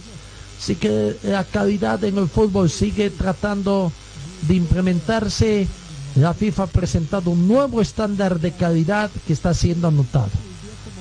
[0.60, 3.92] Así que la calidad en el fútbol sigue tratando
[4.48, 5.68] de implementarse.
[6.16, 10.30] La FIFA ha presentado un nuevo estándar de calidad que está siendo anotado.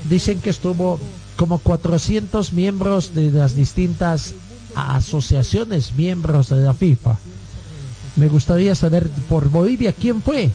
[0.09, 0.99] Dicen que estuvo
[1.37, 4.35] como 400 miembros de las distintas
[4.75, 7.19] asociaciones miembros de la FIFA.
[8.17, 10.51] Me gustaría saber por Bolivia quién fue.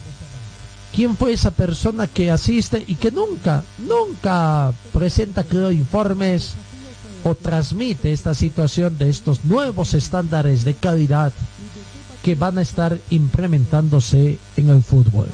[0.94, 6.54] ¿Quién fue esa persona que asiste y que nunca, nunca presenta, creo, informes
[7.24, 11.32] o transmite esta situación de estos nuevos estándares de calidad
[12.22, 15.28] que van a estar implementándose en el fútbol?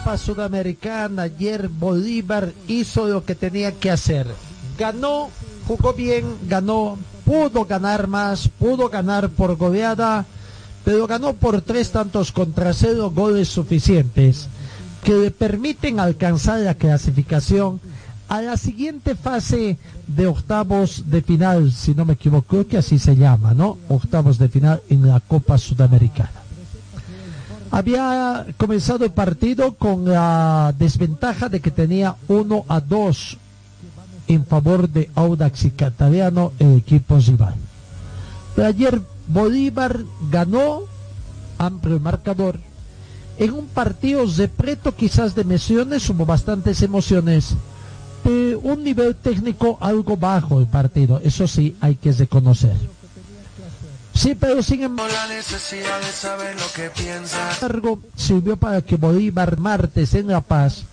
[0.00, 4.26] Copa Sudamericana, ayer Bolívar hizo lo que tenía que hacer.
[4.78, 5.28] Ganó,
[5.68, 10.24] jugó bien, ganó, pudo ganar más, pudo ganar por goleada,
[10.86, 14.48] pero ganó por tres tantos contra cero goles suficientes
[15.04, 17.78] que le permiten alcanzar la clasificación
[18.28, 23.16] a la siguiente fase de octavos de final, si no me equivoco, que así se
[23.16, 23.76] llama, ¿no?
[23.90, 26.39] Octavos de final en la Copa Sudamericana.
[27.70, 33.36] Había comenzado el partido con la desventaja de que tenía 1 a 2
[34.26, 37.54] en favor de Audax y Catariano, el equipo rival.
[38.56, 40.00] Pero ayer Bolívar
[40.30, 40.80] ganó
[41.58, 42.58] amplio marcador
[43.38, 47.54] en un partido repleto quizás de emociones, hubo bastantes emociones,
[48.24, 52.76] de un nivel técnico algo bajo el partido, eso sí hay que reconocer
[54.20, 59.58] Sí, pero sin em- La necesidad de saber lo que embargo sirvió para que Bolívar
[59.58, 60.84] martes en La Paz,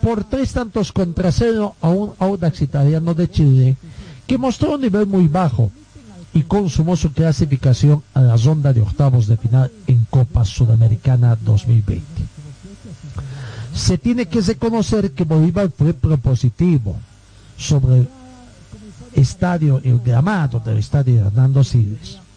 [0.00, 3.76] por tres tantos contra cero a un Audax italiano de Chile,
[4.28, 5.72] que mostró un nivel muy bajo
[6.32, 12.04] y consumó su clasificación a la ronda de octavos de final en Copa Sudamericana 2020.
[13.74, 16.94] Se tiene que reconocer que Bolívar fue propositivo
[17.56, 18.08] sobre el
[19.14, 22.27] estadio, el gramado del estadio Hernando Siles.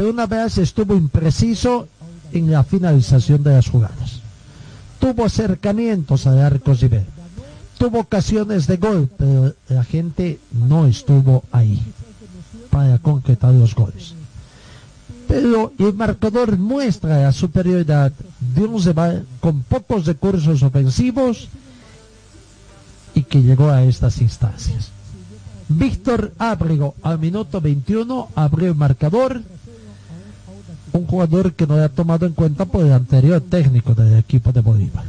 [0.00, 1.86] Pero una vez estuvo impreciso
[2.32, 4.22] en la finalización de las jugadas.
[4.98, 7.04] Tuvo acercamientos al arco rival.
[7.76, 11.82] Tuvo ocasiones de gol, pero la gente no estuvo ahí
[12.70, 14.14] para concretar los goles.
[15.28, 18.10] Pero el marcador muestra la superioridad
[18.54, 21.48] de un rival con pocos recursos ofensivos
[23.14, 24.92] y que llegó a estas instancias.
[25.68, 29.42] Víctor Ábrego al minuto 21 abrió el marcador,
[30.92, 34.60] un jugador que no había tomado en cuenta por el anterior técnico del equipo de
[34.60, 35.04] Bolívar.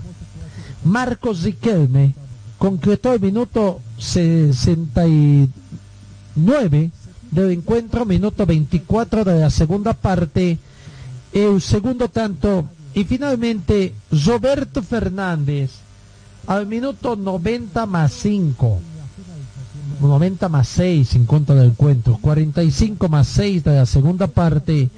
[0.83, 2.15] Marcos Riquelme
[2.57, 6.91] concretó el minuto 69
[7.31, 10.59] del encuentro, minuto 24 de la segunda parte,
[11.33, 13.93] el segundo tanto, y finalmente
[14.25, 15.71] Roberto Fernández
[16.47, 18.79] al minuto 90 más 5.
[20.01, 24.89] 90 más 6 en contra del encuentro, 45 más 6 de la segunda parte,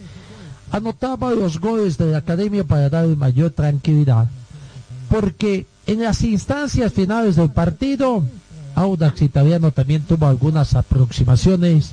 [0.74, 4.28] anotaba los goles de la academia para dar mayor tranquilidad,
[5.08, 8.24] porque en las instancias finales del partido,
[8.74, 11.92] Audax Italiano también tuvo algunas aproximaciones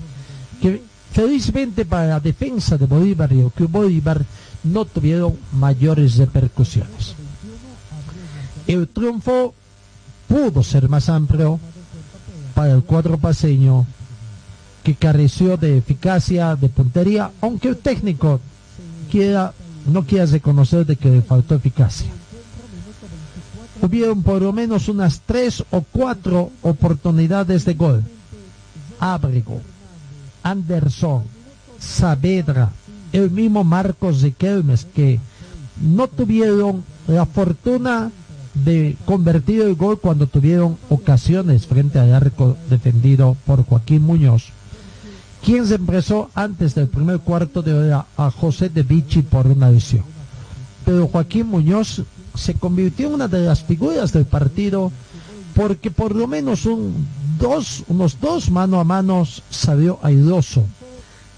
[0.62, 4.24] que felizmente para la defensa de Bolívar y el Club Bolívar
[4.64, 7.14] no tuvieron mayores repercusiones.
[8.66, 9.52] El triunfo
[10.26, 11.60] pudo ser más amplio
[12.54, 13.84] para el cuadro paseño
[14.82, 18.40] que careció de eficacia, de puntería, aunque el técnico
[19.10, 19.52] quiera,
[19.86, 22.10] no quiera reconocer de que le faltó eficacia.
[23.82, 28.04] Hubieron por lo menos unas tres o cuatro oportunidades de gol.
[28.98, 29.60] Ábrego,
[30.42, 31.24] Anderson,
[31.78, 32.70] Saavedra,
[33.12, 35.18] el mismo Marcos Riquelmes, que
[35.80, 38.10] no tuvieron la fortuna
[38.54, 44.52] de convertir el gol cuando tuvieron ocasiones frente al arco defendido por Joaquín Muñoz,
[45.44, 49.70] quien se empresó antes del primer cuarto de hora a José de Vichy por una
[49.70, 50.04] lesión.
[50.84, 52.02] Pero Joaquín Muñoz
[52.34, 54.92] se convirtió en una de las figuras del partido
[55.54, 57.06] porque por lo menos un
[57.38, 60.64] dos, unos dos mano a mano salió airoso,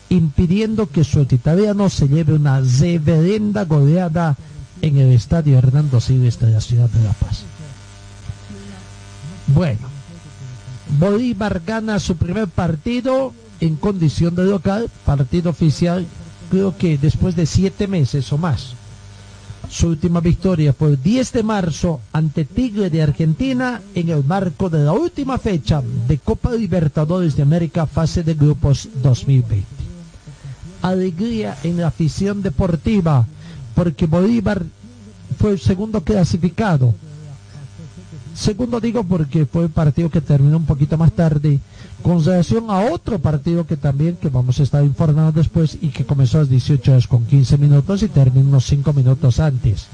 [0.08, 4.36] impidiendo que su italiano se lleve una reverenda goleada
[4.82, 7.44] en el estadio Hernando Siles de la ciudad de La Paz.
[9.46, 9.88] Bueno,
[10.98, 13.32] Bolívar gana su primer partido
[13.62, 16.04] en condición de local, partido oficial,
[16.50, 18.74] creo que después de siete meses o más.
[19.70, 24.68] Su última victoria fue el 10 de marzo ante Tigre de Argentina en el marco
[24.68, 29.64] de la última fecha de Copa Libertadores de América fase de grupos 2020.
[30.82, 33.24] Alegría en la afición deportiva
[33.76, 34.64] porque Bolívar
[35.38, 36.92] fue el segundo clasificado.
[38.34, 41.60] Segundo digo porque fue el partido que terminó un poquito más tarde
[42.02, 46.04] con relación a otro partido que también que vamos a estar informando después y que
[46.04, 49.86] comenzó a las 18 horas con 15 minutos y terminó unos 5 minutos antes.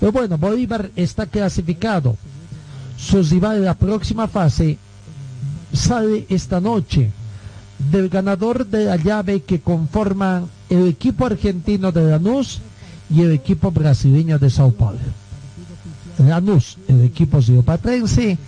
[0.00, 2.16] Pero bueno, Bolívar está clasificado.
[2.96, 4.78] Su rival de la próxima fase
[5.72, 7.10] sale esta noche
[7.90, 12.60] del ganador de la llave que conforman el equipo argentino de Lanús
[13.10, 14.98] y el equipo brasileño de Sao Paulo.
[16.18, 18.38] Lanús, el equipo riopatrense,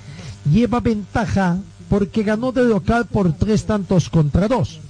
[0.51, 1.59] lleva ventaja
[1.95, 4.81] porque ganó de local por tres tantos contra dos.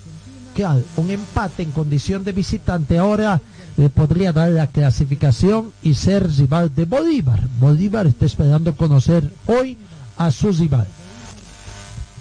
[0.55, 3.43] Claro, un empate en condición de visitante ahora
[3.77, 7.47] le podría dar la clasificación y ser rival de Bolívar.
[7.61, 9.77] Bolívar está esperando conocer hoy
[10.17, 10.87] a su rival.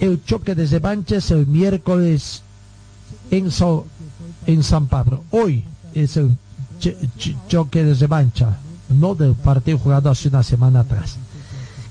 [0.01, 2.41] El choque de revancha es el miércoles
[3.31, 5.23] en, San Pablo.
[5.31, 5.63] Hoy
[5.93, 6.31] es el
[6.81, 8.57] ch- ch- choque de revancha,
[8.89, 11.15] no del partido jugado hace una semana atrás.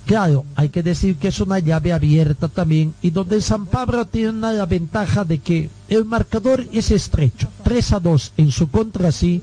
[0.07, 4.53] Claro, hay que decir que es una llave abierta también y donde San Pablo tiene
[4.53, 9.43] la ventaja de que el marcador es estrecho, 3 a 2 en su contra sí,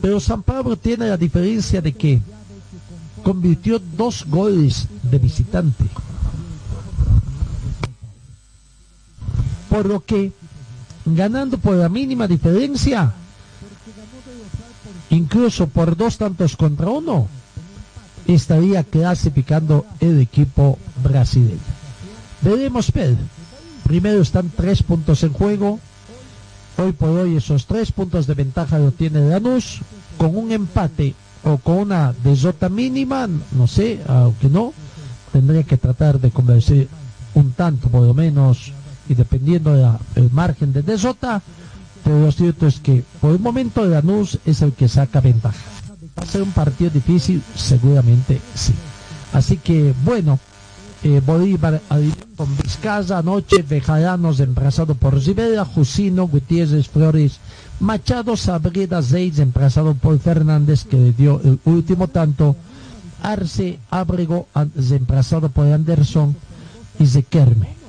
[0.00, 2.22] pero San Pablo tiene la diferencia de que
[3.22, 5.84] convirtió dos goles de visitante.
[9.68, 10.32] Por lo que,
[11.04, 13.12] ganando por la mínima diferencia,
[15.10, 17.28] incluso por dos tantos contra uno,
[18.34, 21.58] estaría clasificando el equipo brasileño.
[22.42, 23.18] Veremos, Pedro.
[23.84, 25.80] Primero están tres puntos en juego.
[26.78, 29.80] hoy por hoy esos tres puntos de ventaja lo tiene Lanús,
[30.16, 34.72] con un empate o con una desota mínima, no sé, aunque no,
[35.32, 36.88] tendría que tratar de convencer
[37.34, 38.72] un tanto por lo menos
[39.08, 39.74] y dependiendo
[40.14, 41.42] del margen de desota,
[42.04, 45.79] pero lo cierto es que por el momento Lanús es el que saca ventaja.
[46.20, 47.42] ¿Va a ser un partido difícil?
[47.56, 48.74] Seguramente sí.
[49.32, 50.38] Así que bueno,
[51.02, 51.80] eh, Bolívar
[52.36, 57.38] con Vizcaya anoche, Vejaranos emplazado por Rivera, Jusino, Gutiérrez Flores,
[57.80, 62.54] Machado Sabreda Zeitz emplazado por Fernández que le dio el último tanto,
[63.22, 64.46] Arce Abrego
[64.90, 66.36] emplazado por Anderson
[66.98, 67.80] y Zekerme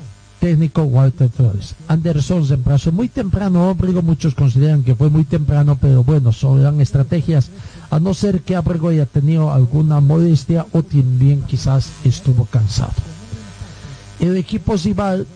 [0.41, 1.75] técnico Walter Flores.
[1.87, 6.81] Anderson se emplazó muy temprano, Abrego muchos consideran que fue muy temprano, pero bueno, son
[6.81, 7.51] estrategias,
[7.91, 12.93] a no ser que Abrego haya tenido alguna modestia o también quizás estuvo cansado.
[14.19, 15.27] El equipo rival,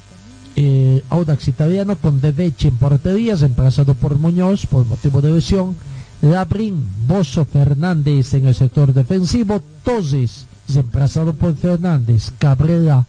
[0.56, 5.76] eh, Audax Italiano, con Deveche en porterías, emplazado por Muñoz por motivo de lesión,
[6.22, 13.06] Labrín, Bozo Fernández en el sector defensivo, Toses, emplazado por Fernández, Cabrera,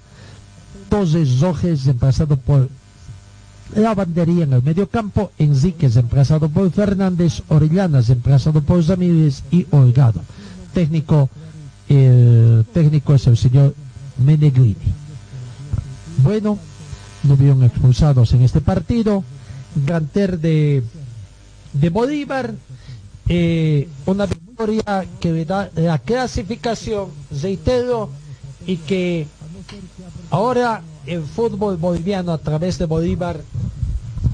[0.89, 2.69] Toses Rojes, emplazado por
[3.75, 9.67] la bandería en el medio campo, Enriquez emplazado por Fernández, Orellanas emplazado por Ramírez y
[9.71, 10.21] Holgado.
[10.73, 11.29] Técnico,
[11.89, 13.75] técnico es el señor
[14.25, 14.77] Menegrini.
[16.23, 16.59] Bueno,
[17.23, 19.25] no hubieron expulsados en este partido.
[19.85, 20.83] Ganter de,
[21.75, 22.55] de Bolívar,
[23.29, 27.09] eh, una victoria que da la clasificación,
[27.43, 28.09] reitero,
[28.67, 29.27] y que
[30.31, 33.41] ahora el fútbol boliviano a través de Bolívar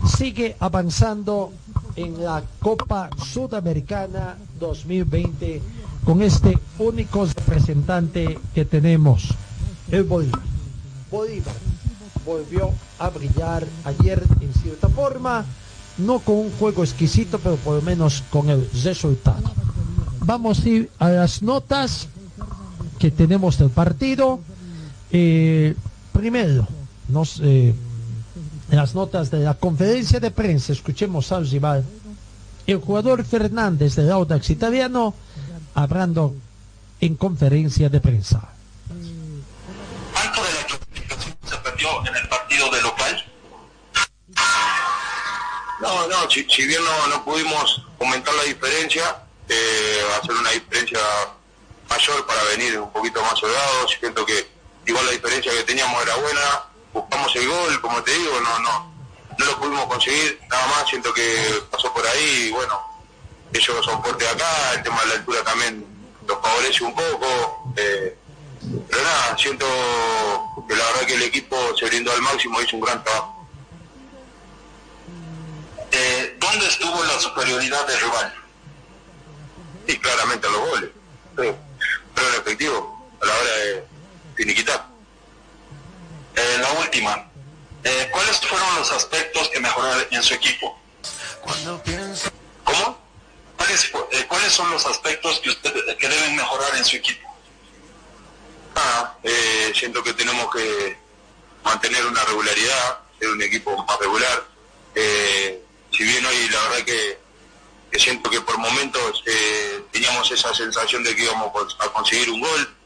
[0.06, 1.52] sigue avanzando
[1.96, 5.62] en la Copa Sudamericana 2020
[6.04, 9.28] con este único representante que tenemos,
[9.90, 10.40] el Bolívar.
[11.10, 11.54] Bolívar
[12.24, 15.44] volvió a brillar ayer en cierta forma,
[15.98, 19.42] no con un juego exquisito, pero por lo menos con el resultado.
[20.20, 22.08] Vamos a ir a las notas
[22.98, 24.40] que tenemos del partido.
[25.10, 25.74] Eh,
[26.12, 26.66] primero,
[27.08, 27.74] nos, eh,
[28.76, 31.84] las notas de la conferencia de prensa, escuchemos al rival.
[32.66, 35.14] El jugador Fernández del Audax italiano
[35.74, 36.34] hablando
[37.00, 38.48] en conferencia de prensa.
[40.12, 43.24] ¿Cuánto de la clasificación se perdió en el partido de local?
[45.80, 49.02] No, no, si, si bien no, no pudimos comentar la diferencia,
[49.48, 50.98] eh, va a ser una diferencia
[51.90, 53.96] mayor para venir un poquito más holgados.
[53.98, 54.46] Siento que
[54.86, 56.40] igual la diferencia que teníamos era buena,
[56.92, 58.92] buscamos el gol, como te digo, no, no,
[59.38, 62.80] no lo pudimos conseguir, nada más, siento que pasó por ahí y bueno,
[63.52, 65.86] ellos son fuertes acá, el tema de la altura también
[66.26, 68.16] los favorece un poco, eh,
[68.88, 69.66] pero nada, siento
[70.68, 73.46] que la verdad que el equipo se brindó al máximo, hizo un gran trabajo.
[75.90, 78.34] Eh, ¿Dónde estuvo la superioridad del rival?
[79.86, 80.90] Sí, claramente a los goles,
[81.38, 81.52] sí.
[82.14, 83.84] pero en efectivo, a la hora de
[84.36, 84.91] finiquitar.
[86.52, 87.30] Eh, la última,
[87.82, 90.78] eh, ¿cuáles fueron los aspectos que mejoraron en su equipo?
[92.64, 92.98] ¿Cómo?
[93.56, 97.26] ¿Cuáles, eh, ¿Cuáles son los aspectos que usted que deben mejorar en su equipo?
[98.74, 100.98] Ah, eh, siento que tenemos que
[101.64, 104.44] mantener una regularidad, ser un equipo más regular.
[104.94, 107.18] Eh, si bien hoy la verdad que,
[107.90, 112.40] que siento que por momentos eh, teníamos esa sensación de que íbamos a conseguir un
[112.40, 112.76] gol,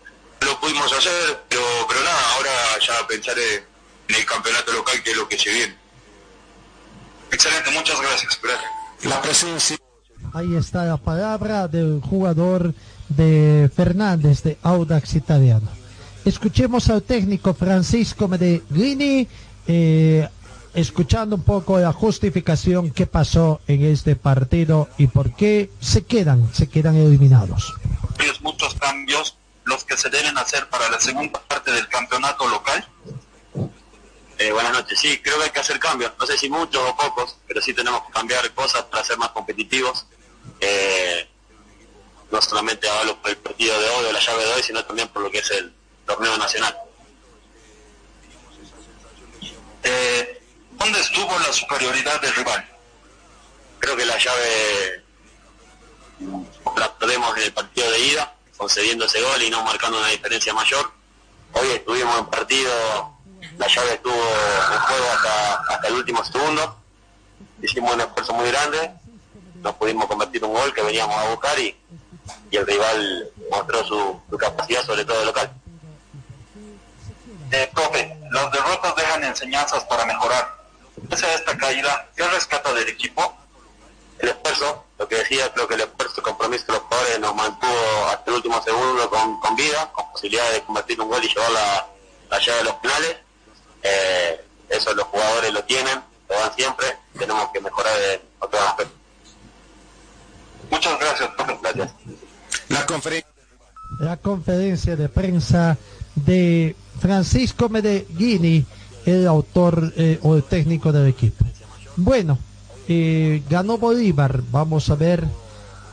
[0.40, 2.50] lo pudimos hacer, pero, pero nada, ahora
[2.86, 5.76] ya pensar en el campeonato local que es lo que se viene.
[7.30, 8.38] Excelente, muchas gracias.
[8.42, 8.70] gracias.
[9.04, 9.76] La presencia.
[10.32, 12.74] Ahí está la palabra del jugador
[13.08, 15.68] de Fernández de Audax Italiano.
[16.24, 19.28] Escuchemos al técnico Francisco Medellini,
[19.66, 20.28] eh,
[20.74, 26.52] escuchando un poco la justificación que pasó en este partido y por qué se quedan,
[26.52, 27.74] se quedan eliminados.
[28.42, 32.88] Muchos cambios los que se deben hacer para la segunda parte del campeonato local.
[34.38, 34.98] Eh, buenas noches.
[34.98, 36.12] Sí, creo que hay que hacer cambios.
[36.18, 39.30] No sé si muchos o pocos, pero sí tenemos que cambiar cosas para ser más
[39.30, 40.06] competitivos.
[40.60, 41.28] Eh,
[42.30, 45.08] no solamente hablo por el partido de hoy o la llave de hoy, sino también
[45.08, 45.74] por lo que es el
[46.06, 46.76] torneo nacional.
[49.82, 50.42] Eh,
[50.72, 52.68] ¿Dónde estuvo la superioridad del rival?
[53.80, 55.04] Creo que la llave
[56.76, 60.52] la perdemos en el partido de ida, concediendo ese gol y no marcando una diferencia
[60.54, 60.90] mayor.
[61.52, 62.72] Hoy estuvimos en partido,
[63.58, 66.76] la llave estuvo en juego hasta, hasta el último segundo.
[67.62, 68.92] Hicimos un esfuerzo muy grande,
[69.56, 71.76] nos pudimos convertir un gol que veníamos a buscar y,
[72.50, 75.50] y el rival mostró su, su capacidad, sobre todo de local.
[77.52, 80.56] Eh, profe, las derrotas dejan enseñanzas para mejorar.
[81.10, 83.36] Esa esta caída, ¿qué rescata del equipo?
[84.18, 87.34] El esfuerzo, lo que decía, creo que el esfuerzo, el compromiso de los jugadores nos
[87.34, 91.28] mantuvo hasta el último segundo con, con vida, con posibilidad de convertir un gol y
[91.28, 91.86] llevar la,
[92.30, 93.16] la llave de los finales.
[93.82, 96.86] Eh, eso los jugadores lo tienen, lo dan siempre,
[97.18, 98.96] tenemos que mejorar en otros aspectos.
[100.70, 101.30] Muchas gracias.
[101.62, 101.92] Gracias.
[102.68, 103.30] La conferencia.
[104.00, 105.76] la conferencia de prensa
[106.14, 108.64] de Francisco Medeghini,
[109.04, 111.44] el autor eh, o el técnico del equipo.
[111.96, 112.38] Bueno,
[112.88, 114.42] eh, ganó Bolívar.
[114.50, 115.26] Vamos a ver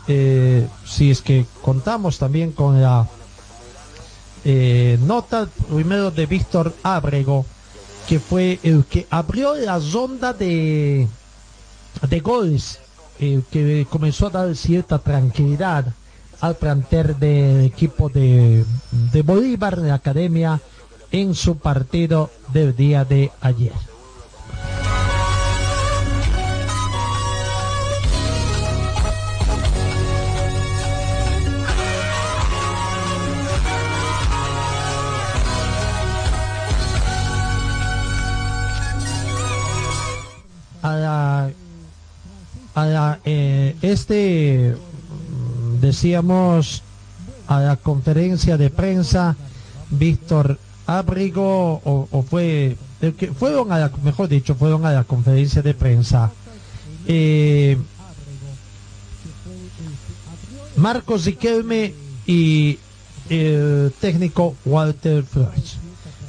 [0.08, 3.08] eh, si es que contamos también con la
[4.46, 7.46] eh, nota primero de Víctor Ábrego,
[8.08, 11.08] que fue el que abrió la ronda de,
[12.02, 12.80] de goles,
[13.20, 15.94] que comenzó a dar cierta tranquilidad
[16.41, 20.60] al planter del equipo de, de Bolívar, de la academia,
[21.10, 23.72] en su partido del día de ayer.
[43.94, 44.76] Este
[45.80, 46.84] decíamos
[47.48, 49.36] a la conferencia de prensa
[49.89, 55.04] Víctor Abrigo o, o fue el que fueron a la, mejor dicho fueron a la
[55.04, 56.32] conferencia de prensa.
[57.06, 57.78] Eh,
[60.78, 61.94] Marcos Riquelme
[62.26, 62.80] y
[63.30, 65.78] el técnico Walter Flores.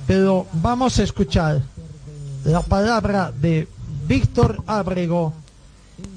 [0.06, 1.62] Pero vamos a escuchar
[2.44, 3.68] la palabra de
[4.06, 5.32] Víctor Abrego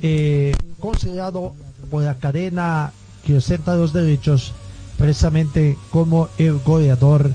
[0.01, 0.55] eh,
[0.87, 1.53] considerado
[1.91, 2.93] por la cadena
[3.25, 4.53] que ostenta los derechos
[4.97, 7.31] precisamente como el goleador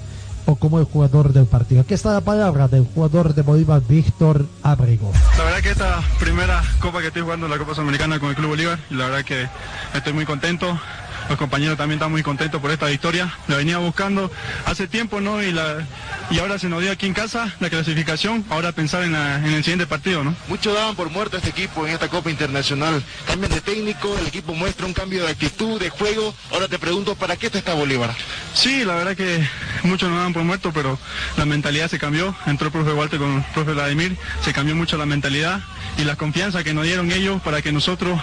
[0.46, 1.82] o como el jugador del partido.
[1.82, 5.12] Aquí está la palabra del jugador de Bolívar, Víctor Abrego.
[5.36, 8.48] La verdad que esta primera copa que estoy jugando, la Copa Sudamericana con el Club
[8.48, 9.46] Bolívar, y la verdad que
[9.94, 10.80] estoy muy contento.
[11.28, 13.32] Los compañeros también están muy contentos por esta victoria.
[13.48, 14.30] La venía buscando
[14.66, 15.42] hace tiempo, ¿no?
[15.42, 15.86] Y, la,
[16.30, 18.44] y ahora se nos dio aquí en casa la clasificación.
[18.50, 20.34] Ahora pensar en, la- en el siguiente partido, ¿no?
[20.48, 23.02] Muchos daban por muerto a este equipo en esta Copa Internacional.
[23.26, 26.34] Cambian de técnico, el equipo muestra un cambio de actitud, de juego.
[26.50, 28.14] Ahora te pregunto, ¿para qué te está Bolívar?
[28.54, 29.46] Sí, la verdad que
[29.84, 30.98] muchos nos daban por muerto, pero
[31.36, 32.34] la mentalidad se cambió.
[32.46, 35.60] Entró el profe Walter con el profe Vladimir, se cambió mucho la mentalidad
[35.98, 38.20] y la confianza que nos dieron ellos para que nosotros